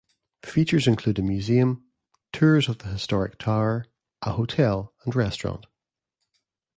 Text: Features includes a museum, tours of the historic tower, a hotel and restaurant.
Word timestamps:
Features 0.41 0.87
includes 0.87 1.19
a 1.19 1.21
museum, 1.21 1.85
tours 2.33 2.67
of 2.67 2.79
the 2.79 2.87
historic 2.87 3.37
tower, 3.37 3.85
a 4.23 4.31
hotel 4.31 4.95
and 5.05 5.15
restaurant. 5.15 5.67